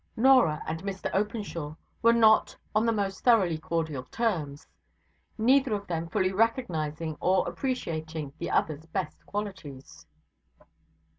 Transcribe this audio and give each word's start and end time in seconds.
Norah 0.17 0.63
and 0.65 0.81
Mr 0.81 1.11
Openshaw 1.13 1.75
were 2.01 2.11
not 2.11 2.57
on 2.73 2.87
the 2.87 2.91
most 2.91 3.23
thoroughly 3.23 3.59
cordial 3.59 4.01
terms; 4.05 4.65
neither 5.37 5.75
of 5.75 5.85
them 5.85 6.07
fully 6.09 6.33
recognizing 6.33 7.15
or 7.19 7.47
appreciating 7.47 8.33
the 8.39 8.49
other's 8.49 8.87
best 8.87 9.23
qualities. 9.27 10.07